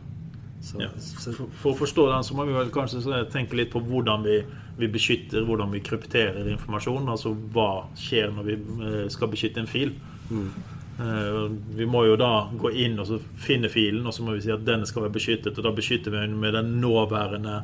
Så, 0.67 0.81
ja. 0.81 0.89
for, 0.97 1.51
for, 1.61 1.75
å 1.75 1.79
forstå 1.83 2.07
den, 2.11 2.25
så 2.27 2.37
må 2.39 2.47
vi 2.49 2.55
vel 2.57 2.73
kanskje 2.75 3.03
tenke 3.31 3.59
litt 3.59 3.71
på 3.75 3.83
hvordan 3.85 4.25
vi, 4.25 4.39
vi, 4.81 4.89
beskytter, 4.91 5.45
hvordan 5.47 5.75
vi 5.75 5.83
krypterer 5.85 6.49
informasjon. 6.55 7.11
Altså 7.13 7.35
hva 7.55 7.87
skjer 8.01 8.33
når 8.35 8.49
vi 8.49 8.57
eh, 8.57 9.05
skal 9.13 9.31
beskytte 9.31 9.63
en 9.63 9.71
fil. 9.71 9.93
Mm. 10.31 10.49
Eh, 11.01 11.51
vi 11.77 11.87
må 11.87 12.05
jo 12.07 12.17
da 12.17 12.49
gå 12.57 12.71
inn 12.73 13.01
og 13.01 13.11
finne 13.41 13.69
filen, 13.69 14.07
og 14.07 14.15
så 14.17 14.25
må 14.25 14.37
vi 14.37 14.47
si 14.47 14.53
at 14.55 14.65
denne 14.65 14.89
skal 14.89 15.07
være 15.07 15.17
beskyttet. 15.17 15.57
Og 15.57 15.67
da 15.67 15.73
beskytter 15.77 16.15
vi 16.15 16.23
den 16.25 16.39
med 16.41 16.57
den 16.57 16.77
nåværende 16.81 17.57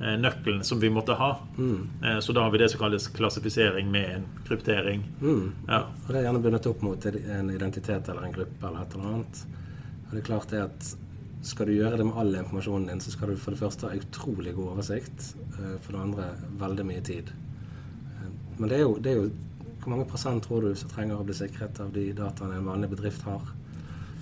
eh, 0.00 0.16
nøkkelen 0.18 0.64
som 0.66 0.80
vi 0.82 0.90
måtte 0.92 1.18
ha. 1.20 1.30
Mm. 1.58 1.84
Eh, 2.02 2.18
så 2.24 2.34
da 2.36 2.46
har 2.46 2.54
vi 2.54 2.62
det 2.62 2.70
som 2.72 2.82
kalles 2.82 3.10
klassifisering 3.14 3.92
med 3.92 4.16
en 4.16 4.26
kryptering. 4.48 5.04
Mm. 5.20 5.44
Ja. 5.68 5.84
Og 6.06 6.08
det 6.10 6.18
er 6.18 6.26
gjerne 6.26 6.42
bundet 6.46 6.70
opp 6.70 6.82
mot 6.86 7.06
en 7.10 7.52
identitet 7.54 8.10
eller 8.10 8.26
en 8.26 8.34
gruppe 8.34 8.66
eller 8.66 8.82
et 8.82 8.96
eller 8.96 9.12
annet. 9.12 9.44
Og 10.08 10.16
det 10.16 10.24
er 10.24 10.26
klart 10.32 10.50
det 10.50 10.64
at 10.66 10.90
skal 11.46 11.70
du 11.70 11.72
gjøre 11.72 11.96
det 11.96 12.04
med 12.04 12.18
all 12.20 12.34
informasjonen 12.36 12.90
din, 12.90 12.98
så 13.00 13.14
skal 13.14 13.30
du 13.30 13.38
for 13.40 13.54
det 13.54 13.62
første 13.62 13.88
ha 13.88 13.96
utrolig 13.96 14.52
god 14.58 14.74
oversikt. 14.74 15.30
For 15.56 15.94
det 15.94 16.02
andre 16.02 16.26
veldig 16.60 16.84
mye 16.84 17.04
tid. 17.06 17.30
Men 18.58 18.68
det 18.68 18.76
er 18.76 18.82
jo, 18.82 18.98
det 19.00 19.12
er 19.12 19.22
jo 19.22 19.30
hvor 19.80 19.94
mange 19.94 20.06
prosent 20.10 20.44
tror 20.44 20.62
du 20.66 20.74
som 20.76 20.90
trenger 20.92 21.18
å 21.20 21.24
bli 21.26 21.34
sikret 21.34 21.80
av 21.80 21.92
de 21.94 22.10
dataene 22.16 22.58
en 22.60 22.68
vanlig 22.68 22.90
bedrift 22.92 23.22
har? 23.28 23.40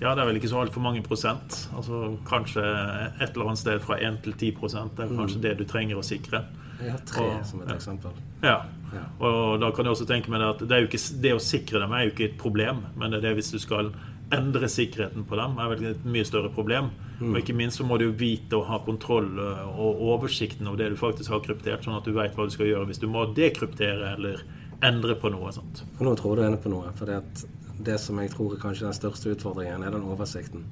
Ja, 0.00 0.12
det 0.14 0.22
er 0.22 0.28
vel 0.28 0.38
ikke 0.38 0.50
så 0.52 0.60
altfor 0.62 0.82
mange 0.84 1.02
prosent. 1.02 1.64
Altså 1.74 2.16
Kanskje 2.28 2.62
et 2.62 3.32
eller 3.32 3.48
annet 3.50 3.58
sted 3.64 3.80
fra 3.82 3.96
1 3.98 4.20
til 4.22 4.32
10 4.38 4.52
Det 4.94 5.04
er 5.04 5.16
kanskje 5.16 5.40
det 5.42 5.56
du 5.58 5.64
trenger 5.64 5.98
å 5.98 6.04
sikre. 6.06 6.44
Jeg 6.78 6.92
har 6.92 7.00
tre 7.04 7.24
Og- 7.24 7.46
som 7.46 7.62
et 7.62 7.68
ja. 7.68 7.74
eksempel. 7.74 8.10
Ja. 8.42 8.62
Ja. 8.94 9.02
Og 9.20 9.60
da 9.60 9.70
kan 9.72 9.84
jeg 9.84 9.92
også 9.94 10.06
tenke 10.06 10.30
meg 10.30 10.40
at 10.40 10.58
det, 10.68 10.88
ikke, 10.88 11.20
det 11.20 11.32
å 11.34 11.40
sikre 11.42 11.80
dem 11.80 11.92
er 11.92 12.04
jo 12.06 12.10
ikke 12.12 12.24
et 12.30 12.38
problem, 12.38 12.84
men 12.96 13.10
det 13.10 13.18
er 13.18 13.28
det 13.28 13.34
hvis 13.36 13.50
du 13.50 13.58
skal 13.58 13.92
endre 14.30 14.68
sikkerheten 14.68 15.24
på 15.26 15.36
dem, 15.36 15.58
er 15.58 15.68
vel 15.74 15.84
et 15.90 16.04
mye 16.04 16.24
større 16.24 16.50
problem. 16.54 16.90
Og 17.20 17.34
ikke 17.40 17.56
minst 17.56 17.78
så 17.80 17.84
må 17.84 17.98
du 17.98 18.04
jo 18.04 18.12
vite 18.12 18.54
å 18.54 18.64
ha 18.68 18.78
kontroll 18.78 19.38
og 19.40 20.00
oversikten 20.00 20.68
over 20.68 20.76
det 20.76 20.90
du 20.90 20.96
faktisk 20.96 21.30
har 21.30 21.40
kryptert, 21.40 21.82
sånn 21.82 21.96
at 21.96 22.04
du 22.04 22.12
vet 22.12 22.36
hva 22.36 22.44
du 22.46 22.50
skal 22.54 22.66
gjøre 22.66 22.86
hvis 22.86 23.00
du 23.00 23.08
må 23.08 23.24
dekryptere 23.34 24.12
eller 24.14 24.44
endre 24.84 25.14
på 25.18 25.30
noe 25.32 25.52
sånt. 25.54 25.82
Og 25.98 26.06
nå 26.06 26.14
tror 26.18 26.38
du 26.38 26.44
inne 26.46 26.60
på 26.60 26.70
noe. 26.72 26.92
For 26.98 27.10
det, 27.10 27.98
som 28.02 28.18
jeg 28.22 28.32
tror 28.34 28.54
er 28.54 28.62
kanskje 28.62 28.88
den 28.88 28.96
største 28.96 29.34
utfordringen, 29.34 29.84
er 29.84 29.94
den 29.94 30.06
oversikten. 30.06 30.66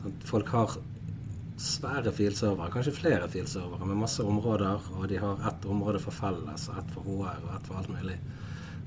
Sånn 0.00 0.16
folk 0.28 0.50
har 0.52 0.76
svære 1.62 2.10
filservere, 2.16 2.72
kanskje 2.72 2.94
flere 2.96 3.28
filservere, 3.30 3.86
med 3.86 4.00
masse 4.00 4.24
områder, 4.24 4.88
og 4.96 5.04
de 5.10 5.20
har 5.22 5.44
ett 5.48 5.66
område 5.68 6.00
for 6.02 6.14
felles, 6.16 6.66
og 6.68 6.80
ett 6.80 6.94
for 6.94 7.06
HR 7.06 7.44
og 7.44 7.52
ett 7.56 7.68
for 7.68 7.78
alt 7.78 7.92
mulig. 7.92 8.16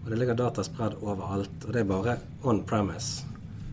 Og 0.04 0.10
det 0.12 0.20
ligger 0.20 0.38
data 0.38 0.66
spredd 0.66 0.98
overalt, 1.02 1.56
og 1.66 1.72
det 1.74 1.82
er 1.82 1.90
bare 1.90 2.18
on 2.44 2.64
premise. 2.68 3.26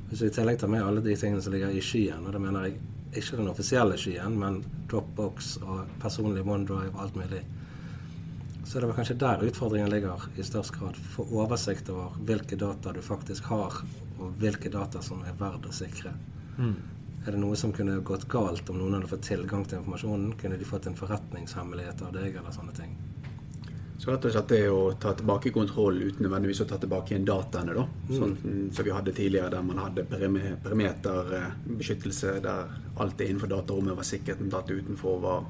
Hvis 0.09 0.23
vi 0.23 0.31
i 0.31 0.37
tillegg 0.37 0.61
tar 0.61 0.71
med 0.71 0.85
alle 0.85 1.03
de 1.05 1.17
tingene 1.17 1.43
som 1.43 1.55
ligger 1.55 1.73
i 1.73 1.83
skyen, 1.83 2.27
og 2.27 2.37
det 2.37 2.41
mener 2.41 2.69
jeg 2.69 2.79
ikke 3.21 3.41
den 3.41 3.51
offisielle 3.51 3.99
skyen, 4.01 4.39
men 4.41 4.63
Dropbox 4.89 5.57
og 5.65 5.91
personlig 6.01 6.45
OneDrive 6.47 6.93
og 6.95 7.03
alt 7.05 7.19
mulig, 7.19 7.43
så 8.65 8.79
er 8.79 8.81
det 8.81 8.89
vel 8.91 8.97
kanskje 8.97 9.21
der 9.21 9.45
utfordringen 9.47 9.91
ligger 9.91 10.19
i 10.39 10.43
størst 10.47 10.73
grad. 10.77 10.95
Få 11.15 11.23
oversikt 11.43 11.91
over 11.93 12.09
hvilke 12.27 12.57
data 12.61 12.93
du 12.95 13.03
faktisk 13.03 13.45
har, 13.53 13.73
og 14.19 14.27
hvilke 14.39 14.71
data 14.73 15.03
som 15.03 15.23
er 15.27 15.35
verdt 15.39 15.67
å 15.67 15.73
sikre. 15.75 16.11
Er 17.27 17.31
det 17.31 17.39
noe 17.39 17.57
som 17.59 17.73
kunne 17.75 18.01
gått 18.03 18.29
galt 18.31 18.71
om 18.71 18.79
noen 18.81 18.95
hadde 18.97 19.09
fått 19.11 19.29
tilgang 19.29 19.65
til 19.67 19.79
informasjonen? 19.79 20.37
Kunne 20.41 20.59
de 20.59 20.65
fått 20.67 20.87
en 20.91 20.99
forretningshemmelighet 20.99 22.03
av 22.03 22.13
deg, 22.17 22.35
eller 22.35 22.53
sånne 22.55 22.73
ting? 22.75 22.93
Så 24.03 24.11
rett 24.11 24.25
og 24.27 24.33
slett 24.35 24.51
det 24.51 24.67
å 24.67 24.99
ta 24.99 25.15
tilbake 25.15 25.55
kontroll 25.55 26.03
uten 26.03 26.27
nødvendigvis 26.27 26.59
å 26.65 26.67
ta 26.67 26.75
tilbake 26.83 27.13
igjen 27.13 27.29
dataene, 27.29 27.71
da. 27.77 27.85
Sånn 28.11 28.35
som 28.75 28.85
vi 28.89 28.91
hadde 28.91 29.15
tidligere, 29.15 29.55
der 29.55 29.63
man 29.63 29.79
hadde 29.79 30.03
perimeterbeskyttelse, 30.11 32.43
der 32.43 32.67
alt 32.99 33.15
det 33.21 33.31
innenfor 33.31 33.47
datarommet 33.53 33.95
var 34.01 34.07
sikkert, 34.09 34.43
men 34.43 34.51
alt 34.59 34.75
utenfor 34.75 35.23
var, 35.23 35.47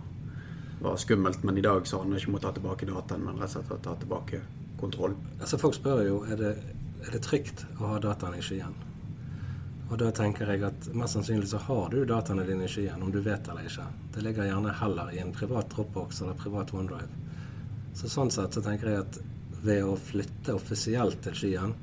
var 0.83 1.01
skummelt. 1.01 1.43
Men 1.47 1.59
i 1.59 1.65
dag 1.65 1.87
så 1.87 2.03
handler 2.03 2.19
det 2.19 2.25
ikke 2.25 2.35
om 2.35 2.41
ta 2.43 2.53
tilbake 2.57 2.89
dataen, 2.91 3.27
men 3.27 3.41
rett 3.41 3.57
og 3.57 3.63
slett 3.63 3.75
å 3.79 3.83
ta 3.87 3.97
tilbake 4.01 4.41
kontroll. 4.81 5.15
Altså 5.41 5.59
Folk 5.63 5.79
spør 5.79 6.07
jo 6.07 6.23
er 6.27 6.41
det 6.41 6.55
er 7.03 7.17
det 7.17 7.23
trygt 7.25 7.65
å 7.81 7.93
ha 7.93 8.01
dataene 8.03 8.39
i 8.39 8.45
skyen. 8.45 8.75
Og 9.91 9.99
da 10.01 10.09
tenker 10.15 10.49
jeg 10.49 10.63
at 10.65 10.87
mest 10.97 11.17
sannsynlig 11.17 11.51
så 11.51 11.59
har 11.67 11.91
du 11.93 12.05
dataene 12.09 12.47
dine 12.49 12.65
i 12.65 12.71
skyen, 12.71 13.03
om 13.03 13.11
du 13.13 13.21
vet 13.21 13.49
eller 13.51 13.67
ikke. 13.69 13.89
Det 14.15 14.23
ligger 14.25 14.49
gjerne 14.49 14.75
heller 14.79 15.11
i 15.13 15.21
en 15.21 15.35
privat 15.35 15.69
Dropbox 15.75 16.23
eller 16.23 16.39
privat 16.39 16.73
OneDrive. 16.73 17.11
Så 17.99 18.09
sånn 18.09 18.31
sett 18.33 18.55
så 18.57 18.63
tenker 18.65 18.89
jeg 18.89 19.03
at 19.03 19.19
ved 19.63 19.83
å 19.85 19.97
flytte 19.99 20.55
offisielt 20.57 21.21
til 21.27 21.37
skyen, 21.37 21.75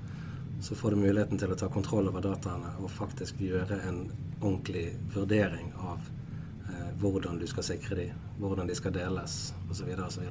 så 0.64 0.76
får 0.76 0.96
du 0.96 1.04
muligheten 1.04 1.40
til 1.40 1.52
å 1.54 1.60
ta 1.60 1.70
kontroll 1.72 2.10
over 2.10 2.24
dataene 2.24 2.74
og 2.82 2.92
faktisk 2.92 3.40
gjøre 3.44 3.78
en 3.88 4.02
ordentlig 4.42 4.90
vurdering 5.14 5.70
av 5.80 6.02
hvordan 7.00 7.40
du 7.40 7.48
skal 7.48 7.66
sikre 7.66 7.98
de, 8.00 8.08
hvordan 8.40 8.70
de 8.70 8.76
skal 8.78 8.94
deles, 8.96 9.40
osv. 9.72 9.90
osv. 10.06 10.30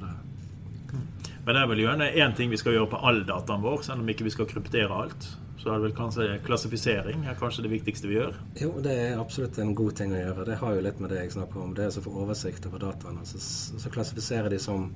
Men 1.45 1.55
det 1.55 1.61
er 1.61 1.69
vel 1.69 1.83
gjerne 1.83 2.09
én 2.13 2.33
ting 2.37 2.51
vi 2.51 2.57
skal 2.61 2.75
gjøre 2.75 2.91
på 2.91 3.03
all 3.09 3.23
dataen 3.27 3.63
vår, 3.63 3.83
selv 3.85 4.03
om 4.03 4.09
ikke 4.11 4.27
vi 4.27 4.33
skal 4.33 4.49
kryptere 4.49 5.03
alt. 5.03 5.29
Så 5.59 5.67
er 5.67 5.75
det 5.75 5.89
vel 5.89 5.95
kanskje 5.97 6.37
klassifisering 6.45 7.25
er 7.27 7.35
kanskje 7.39 7.65
det 7.65 7.73
viktigste 7.73 8.07
vi 8.07 8.15
gjør. 8.15 8.37
Jo, 8.61 8.69
det 8.83 8.93
er 8.95 9.19
absolutt 9.19 9.57
en 9.59 9.73
god 9.75 9.97
ting 9.99 10.13
å 10.15 10.21
gjøre. 10.21 10.45
Det 10.47 10.59
har 10.61 10.75
jo 10.75 10.83
litt 10.85 11.01
med 11.03 11.11
det 11.11 11.19
jeg 11.19 11.33
snakker 11.35 11.63
om. 11.63 11.73
Det 11.75 11.83
er 11.83 11.97
å 11.99 12.03
få 12.05 12.13
oversikt 12.23 12.67
over 12.69 12.83
dataene. 12.85 13.25
Så, 13.27 13.41
så 13.75 13.91
klassifisere 13.91 14.51
de 14.53 14.59
som 14.63 14.87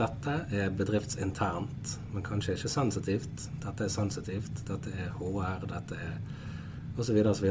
dette 0.00 0.38
er 0.56 0.72
bedriftsinternt, 0.72 1.96
men 2.14 2.24
kanskje 2.24 2.56
ikke 2.56 2.70
sensitivt. 2.72 3.44
Dette 3.60 3.84
er 3.84 3.92
sensitivt. 3.92 4.64
Dette 4.70 4.94
er 4.96 5.12
HR. 5.18 5.66
Dette 5.68 6.00
er 6.00 6.16
og 6.92 7.06
så 7.06 7.14
videre 7.14 7.32
og 7.32 7.36
så. 7.38 7.48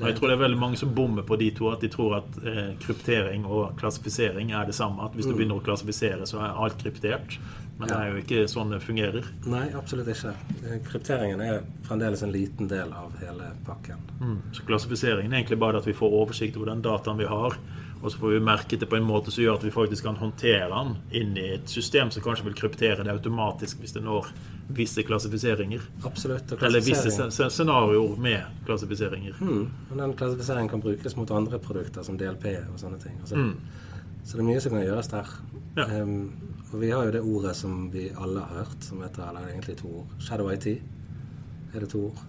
Og 0.00 0.06
jeg 0.06 0.16
tror 0.18 0.28
det 0.28 0.34
er 0.36 0.42
veldig 0.42 0.60
mange 0.60 0.78
som 0.80 0.92
bommer 0.94 1.24
på 1.24 1.38
de 1.40 1.48
to. 1.56 1.70
At 1.72 1.80
de 1.80 1.88
tror 1.92 2.18
at 2.18 2.38
eh, 2.44 2.72
kryptering 2.82 3.46
og 3.48 3.76
klassifisering 3.80 4.52
er 4.52 4.68
det 4.68 4.76
samme. 4.76 5.06
At 5.06 5.16
hvis 5.16 5.28
du 5.28 5.32
begynner 5.36 5.60
å 5.60 5.64
klassifisere, 5.64 6.28
så 6.28 6.42
er 6.44 6.58
alt 6.64 6.76
kryptert. 6.82 7.38
Men 7.78 7.88
det 7.88 7.96
er 7.96 8.10
jo 8.12 8.18
ikke 8.20 8.42
sånn 8.52 8.70
det 8.74 8.82
fungerer. 8.84 9.28
Nei, 9.50 9.64
absolutt 9.78 10.10
ikke. 10.12 10.34
Eh, 10.60 10.76
Krypteringen 10.86 11.40
er 11.42 11.62
fremdeles 11.86 12.22
en 12.22 12.34
liten 12.34 12.68
del 12.70 12.92
av 12.94 13.16
hele 13.22 13.48
pakken. 13.66 14.02
Mm. 14.20 14.36
Så 14.54 14.66
klassifiseringen 14.68 15.32
er 15.32 15.40
egentlig 15.40 15.58
bare 15.62 15.80
at 15.80 15.88
vi 15.88 15.96
får 15.96 16.18
oversikt 16.20 16.60
over 16.60 16.74
den 16.74 16.84
dataen 16.84 17.18
vi 17.18 17.30
har. 17.30 17.56
Og 18.02 18.10
så 18.10 18.18
får 18.18 18.32
vi 18.34 18.40
merket 18.42 18.80
det 18.82 18.88
på 18.90 18.96
en 18.98 19.06
måte 19.06 19.30
som 19.30 19.44
gjør 19.44 19.60
at 19.60 19.64
vi 19.64 19.70
faktisk 19.70 20.08
kan 20.08 20.16
håndtere 20.18 20.66
den 20.72 20.96
inn 21.14 21.36
i 21.38 21.44
et 21.54 21.70
system 21.70 22.10
som 22.10 22.24
kanskje 22.24 22.48
vil 22.48 22.56
kryptere 22.58 23.04
det 23.06 23.12
automatisk 23.12 23.78
hvis 23.78 23.94
det 23.94 24.02
når 24.02 24.32
visse 24.74 25.04
klassifiseringer. 25.06 25.84
Absolutt. 26.08 26.56
Og 26.56 26.64
Eller 26.66 26.82
visse 26.82 27.30
scenarioer 27.30 28.16
med 28.18 28.64
klassifiseringer. 28.66 29.38
Mm. 29.38 29.68
Og 29.90 29.98
den 29.98 30.16
klassifiseringen 30.18 30.70
kan 30.72 30.82
brukes 30.82 31.16
mot 31.16 31.30
andre 31.30 31.62
produkter 31.62 32.02
som 32.02 32.18
DLP 32.18 32.48
og 32.72 32.80
sånne 32.82 32.98
ting. 33.02 33.20
Altså, 33.20 33.52
Så 34.24 34.36
det 34.36 34.42
er 34.42 34.46
mye 34.46 34.60
som 34.62 34.74
kan 34.74 34.84
gjøres 34.84 35.08
der. 35.10 35.30
Ja. 35.76 36.02
Um, 36.02 36.32
og 36.72 36.80
vi 36.80 36.90
har 36.90 37.04
jo 37.04 37.14
det 37.14 37.22
ordet 37.22 37.56
som 37.56 37.88
vi 37.92 38.08
alle 38.16 38.40
har 38.40 38.62
hørt, 38.62 38.84
som 38.86 39.02
heter 39.02 39.28
eller 39.28 39.40
er 39.46 39.54
egentlig 39.54 39.76
to 39.80 39.88
ord. 40.02 40.12
Shadow 40.18 40.50
IT. 40.52 40.66
Er 41.74 41.80
det 41.80 41.88
to 41.90 42.06
ord? 42.06 42.22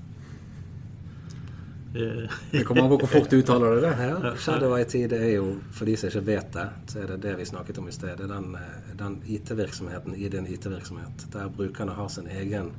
Eh, 1.96 2.30
Det 2.52 2.64
kommer 2.66 2.82
an 2.84 2.90
på 2.90 2.98
hvor 3.04 3.08
fort 3.12 3.30
du 3.30 3.38
uttaler 3.38 3.76
det. 3.76 3.82
det. 3.82 4.08
Ja, 4.24 4.36
Shadow 4.36 4.78
IT 4.80 4.96
det 5.10 5.20
er 5.22 5.36
jo, 5.36 5.60
for 5.72 5.86
de 5.86 5.98
som 5.98 6.10
ikke 6.10 6.26
vet 6.26 6.52
det, 6.56 6.70
så 6.88 7.04
er 7.04 7.08
det 7.14 7.22
det 7.22 7.36
vi 7.38 7.46
snakket 7.46 7.78
om 7.78 7.88
i 7.88 7.92
sted. 7.94 8.18
Det 8.18 8.26
er 8.26 8.34
den, 8.34 8.56
eh, 8.56 8.96
den 8.98 9.20
IT-virksomheten 9.26 10.16
i 10.16 10.28
din 10.30 10.48
IT-virksomhet. 10.48 11.28
Der 11.32 11.50
brukerne 11.50 11.94
har 11.94 12.08
sin 12.10 12.28
egen 12.28 12.72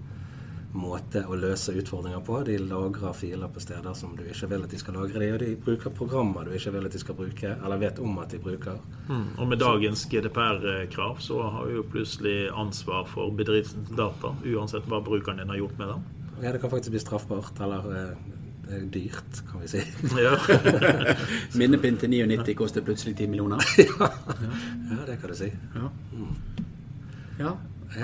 måte 0.74 1.22
å 1.30 1.36
løse 1.38 1.70
utfordringer 1.78 2.20
på. 2.26 2.40
De 2.44 2.56
lagrer 2.58 3.12
filer 3.14 3.48
på 3.48 3.60
steder 3.62 3.94
som 3.94 4.16
du 4.16 4.24
ikke 4.24 4.48
vil 4.50 4.64
at 4.66 4.70
de 4.70 4.78
skal 4.78 4.94
lagre 4.98 5.20
de, 5.22 5.28
og 5.32 5.38
de 5.38 5.54
bruker 5.56 5.90
programmer 5.94 6.44
du 6.44 6.50
ikke 6.50 6.72
vil 6.74 6.88
at 6.88 6.92
de 6.92 6.98
skal 6.98 7.14
bruke, 7.14 7.52
eller 7.64 7.78
vet 7.78 8.00
om 8.02 8.18
at 8.18 8.34
de 8.34 8.38
bruker. 8.42 8.80
mm. 9.08 9.38
Og 9.38 9.48
med 9.48 9.58
dagens 9.62 10.04
GDPR-krav 10.10 11.20
så 11.22 11.42
har 11.50 11.66
vi 11.66 11.74
jo 11.78 11.82
plutselig 11.82 12.50
ansvar 12.50 13.06
for 13.06 13.30
bedriftens 13.30 13.94
data, 13.96 14.34
uansett 14.44 14.86
hva 14.90 15.00
brukeren 15.04 15.38
din 15.38 15.48
har 15.48 15.56
gjort 15.62 15.78
med 15.78 15.88
dem. 15.88 16.04
Ja, 16.42 16.52
det 16.52 16.60
kan 16.60 16.70
faktisk 16.70 16.90
bli 16.90 17.00
straffbart, 17.00 17.60
eller 17.60 17.92
eh, 17.94 18.16
det 18.68 18.76
er 18.76 18.86
dyrt, 18.94 19.40
kan 19.50 19.62
vi 19.62 19.68
si. 19.68 19.82
Ja. 20.24 20.34
Minnepinn 21.58 21.96
til 22.00 22.10
99 22.10 22.56
koster 22.56 22.84
plutselig 22.84 23.16
10 23.16 23.26
millioner. 23.26 23.62
ja, 24.90 25.00
det 25.06 25.18
kan 25.20 25.30
du 25.30 25.36
si. 25.36 25.50
Ja. 25.74 25.88
ja. 27.38 27.54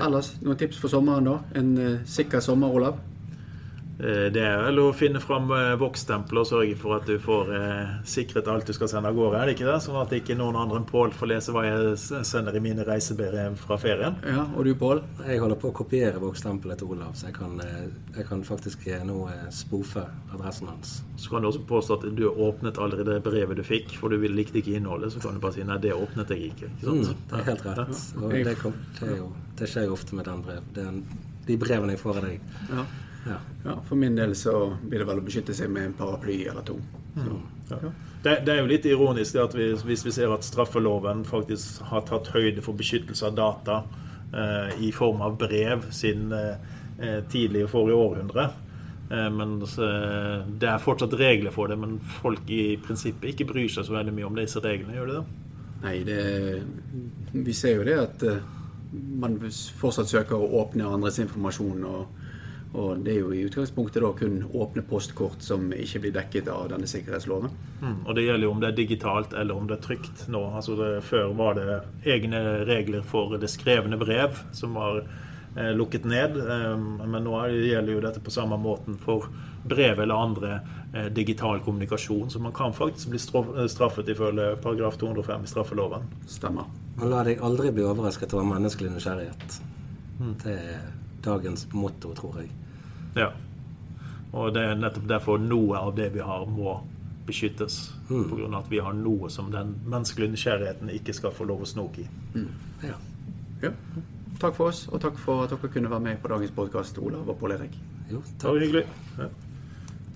Ellers, 0.06 0.34
noen 0.42 0.58
tips 0.58 0.78
for 0.78 0.92
sommeren, 0.92 1.26
da? 1.26 1.38
En 1.58 1.72
uh, 1.78 1.94
sikker 2.06 2.40
sommer, 2.40 2.70
Olav? 2.70 3.00
Eh, 4.00 4.26
Det 4.32 4.40
er 4.40 4.62
vel 4.64 4.78
å 4.80 4.88
finne 4.96 5.20
fram 5.20 5.50
vokstempelet 5.80 6.40
og 6.40 6.48
sørge 6.48 6.76
for 6.80 6.96
at 6.96 7.06
du 7.08 7.18
får 7.20 7.50
eh, 7.56 7.90
sikret 8.08 8.48
alt 8.48 8.66
du 8.66 8.72
skal 8.76 8.88
sende 8.88 9.10
av 9.10 9.16
gårde. 9.18 9.36
Er 9.40 9.46
det 9.50 9.56
ikke 9.58 9.66
det? 9.68 9.76
Sånn 9.84 9.98
at 10.00 10.12
ikke 10.16 10.36
noen 10.38 10.56
andre 10.56 10.80
enn 10.80 10.86
Pål 10.90 11.12
får 11.16 11.30
lese 11.30 11.52
hva 11.54 11.64
jeg 11.66 11.98
sender 12.26 12.56
i 12.56 12.62
mine 12.64 12.84
reisebrev 12.86 13.58
fra 13.60 13.76
ferien. 13.80 14.16
Ja, 14.26 14.46
Og 14.56 14.64
du, 14.64 14.72
Pål? 14.80 15.02
Jeg 15.26 15.40
holder 15.42 15.60
på 15.60 15.70
å 15.70 15.76
kopiere 15.82 16.22
vokstempelet 16.22 16.80
til 16.80 16.94
Olav, 16.94 17.12
så 17.18 17.28
jeg 17.28 17.36
kan, 17.36 17.58
eh, 17.60 17.90
jeg 18.16 18.26
kan 18.30 18.42
faktisk 18.46 18.86
eh, 18.88 19.02
nå 19.04 19.18
spofe 19.52 20.06
adressen 20.32 20.70
hans. 20.70 21.02
Så 21.20 21.30
kan 21.34 21.42
du 21.44 21.50
også 21.50 21.66
påstå 21.68 21.98
at 22.00 22.08
du 22.16 22.24
åpnet 22.30 22.78
aldri 22.80 23.04
det 23.04 23.18
brevet 23.22 23.56
du 23.60 23.62
fikk, 23.66 23.92
for 24.00 24.08
du 24.08 24.16
likte 24.28 24.62
ikke 24.62 24.78
innholdet. 24.78 25.12
Så 25.12 25.20
kan 25.20 25.34
du 25.36 25.40
bare 25.42 25.58
si 25.58 25.64
nei, 25.66 25.76
det 25.82 25.92
åpnet 25.92 26.30
jeg 26.32 26.52
ikke. 26.54 26.70
ikke 26.80 26.96
Mm, 27.00 27.14
det 27.30 27.38
er 27.38 27.44
helt 27.50 27.66
rett. 27.66 28.00
Og 28.22 28.32
det, 28.32 28.56
kom, 28.58 28.72
det, 28.98 29.08
er 29.10 29.16
jo, 29.18 29.28
det 29.60 29.68
skjer 29.68 29.86
jo 29.90 29.92
ofte 29.98 30.14
med 30.16 30.24
den 30.24 30.42
brev. 30.42 30.62
Det 30.74 30.86
er 30.86 30.98
de 31.46 31.56
brevene 31.60 31.94
jeg 31.94 32.00
får 32.00 32.16
av 32.20 32.24
deg. 32.24 32.40
Ja. 32.70 32.84
Ja. 33.26 33.40
ja. 33.64 33.76
For 33.88 33.96
min 34.00 34.16
del 34.16 34.34
så 34.36 34.76
blir 34.82 35.02
det 35.02 35.08
vel 35.08 35.20
å 35.20 35.24
beskytte 35.24 35.56
seg 35.56 35.70
med 35.72 35.90
en 35.90 35.96
paraply 35.98 36.38
eller 36.48 36.64
to. 36.66 36.78
Mm. 37.16 37.42
ja. 37.70 37.92
Det, 38.22 38.34
det 38.44 38.52
er 38.52 38.58
jo 38.60 38.68
litt 38.68 38.86
ironisk 38.88 39.36
det 39.36 39.42
at 39.42 39.54
vi, 39.56 39.70
hvis 39.88 40.04
vi 40.04 40.12
ser 40.12 40.32
at 40.34 40.44
straffeloven 40.44 41.24
faktisk 41.28 41.84
har 41.88 42.04
tatt 42.08 42.32
høyde 42.34 42.64
for 42.64 42.76
beskyttelse 42.76 43.30
av 43.30 43.36
data 43.38 43.78
eh, 44.36 44.82
i 44.84 44.90
form 44.92 45.22
av 45.24 45.38
brev 45.40 45.86
siden 45.96 46.34
eh, 46.36 46.74
eh, 47.00 47.22
tidlig 47.32 47.64
i 47.64 47.70
forrige 47.70 47.96
århundre. 47.96 48.50
Eh, 49.10 49.30
men 49.32 49.56
det 49.60 50.68
er 50.68 50.84
fortsatt 50.84 51.16
regler 51.20 51.54
for 51.54 51.72
det, 51.72 51.80
men 51.80 51.96
folk 52.20 52.50
i 52.52 52.76
prinsippet 52.84 53.32
ikke 53.32 53.48
bryr 53.54 53.72
seg 53.72 53.88
så 53.88 53.96
veldig 53.96 54.16
mye 54.18 54.28
om 54.28 54.36
disse 54.36 54.60
reglene. 54.64 54.98
Gjør 54.98 55.12
de 55.12 55.18
det? 55.18 55.46
Nei, 55.80 55.96
det 56.04 56.62
Vi 57.32 57.52
ser 57.56 57.78
jo 57.78 57.86
det 57.88 57.96
at 57.96 58.24
eh, 58.28 58.42
man 58.92 59.38
fortsatt 59.80 60.10
søker 60.10 60.36
å 60.36 60.50
åpne 60.60 60.88
andres 60.88 61.20
informasjon. 61.22 61.84
Og, 61.88 62.19
og 62.72 63.00
det 63.02 63.16
er 63.16 63.24
jo 63.24 63.32
i 63.34 63.42
utgangspunktet 63.48 64.02
da 64.02 64.10
kun 64.14 64.44
åpne 64.54 64.84
postkort 64.86 65.42
som 65.42 65.72
ikke 65.74 66.04
blir 66.04 66.12
dekket 66.14 66.50
av 66.52 66.68
denne 66.70 66.86
sikkerhetsloven. 66.86 67.50
Mm. 67.80 67.96
Og 68.04 68.14
det 68.14 68.26
gjelder 68.28 68.46
jo 68.46 68.52
om 68.54 68.60
det 68.62 68.68
er 68.70 68.76
digitalt 68.78 69.34
eller 69.34 69.58
om 69.58 69.66
det 69.66 69.80
er 69.80 69.86
trygt 69.88 70.28
nå. 70.30 70.42
Altså 70.54 70.76
det, 70.78 70.90
før 71.08 71.32
var 71.38 71.58
det 71.58 71.80
egne 72.06 72.42
regler 72.68 73.02
for 73.06 73.34
det 73.42 73.50
skrevne 73.50 73.98
brev, 73.98 74.38
som 74.54 74.78
var 74.78 75.00
eh, 75.02 75.72
lukket 75.74 76.06
ned. 76.06 76.38
Eh, 76.38 76.76
men 76.78 77.26
nå 77.26 77.40
gjelder 77.56 77.96
jo 77.96 78.04
dette 78.06 78.22
på 78.22 78.34
samme 78.36 78.60
måten 78.62 79.00
for 79.02 79.26
brev 79.66 80.04
eller 80.06 80.22
andre 80.28 80.52
eh, 80.94 81.10
digital 81.10 81.58
kommunikasjon. 81.66 82.30
Så 82.30 82.38
man 82.38 82.54
kan 82.54 82.76
faktisk 82.76 83.10
bli 83.10 83.18
straffet 83.18 84.14
ifølge 84.14 84.54
paragraf 84.62 85.00
205 85.02 85.42
i 85.42 85.52
straffeloven. 85.56 86.06
Stemmer. 86.30 86.70
Men 87.00 87.10
la 87.10 87.26
deg 87.26 87.42
aldri 87.42 87.74
bli 87.74 87.82
overrasket 87.90 88.38
over 88.38 88.46
menneskelig 88.54 88.94
nysgjerrighet. 88.94 89.60
Det 90.44 90.54
er 90.54 90.82
dagens 91.24 91.66
motto, 91.74 92.14
tror 92.14 92.42
jeg. 92.44 92.59
Ja. 93.16 93.30
Og 94.32 94.52
det 94.54 94.62
er 94.62 94.76
nettopp 94.78 95.08
derfor 95.10 95.38
noe 95.42 95.78
av 95.78 95.94
det 95.96 96.12
vi 96.14 96.20
har, 96.22 96.44
må 96.46 96.76
beskyttes. 97.26 97.92
Mm. 98.08 98.24
På 98.30 98.36
grunn 98.38 98.54
av 98.54 98.64
at 98.64 98.70
vi 98.70 98.78
har 98.82 98.94
noe 98.94 99.28
som 99.30 99.50
den 99.52 99.74
menneskelige 99.86 100.32
nysgjerrigheten 100.36 100.90
ikke 100.94 101.14
skal 101.14 101.34
få 101.34 101.46
lov 101.50 101.62
å 101.62 101.68
snoke 101.68 102.04
i. 102.04 102.08
Ja. 102.86 102.96
Ja. 103.62 103.70
Takk 104.40 104.54
for 104.56 104.70
oss, 104.70 104.86
og 104.88 105.02
takk 105.02 105.18
for 105.20 105.44
at 105.44 105.50
dere 105.52 105.68
kunne 105.72 105.90
være 105.92 106.00
med 106.06 106.22
på 106.22 106.30
dagens 106.32 106.54
podkast, 106.56 106.98
Olav 107.02 107.28
og 107.28 107.36
Pål 107.42 107.52
Erik. 107.58 107.74
Jo, 108.10 108.22
Det 108.22 108.38
takk. 108.40 108.52
var 108.54 108.60
hyggelig. 108.64 108.84
Ja. 109.18 109.28